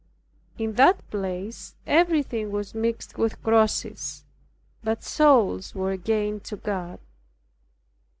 [0.57, 4.23] In that place everything was mixed with crosses,
[4.83, 6.97] but souls were gained to God.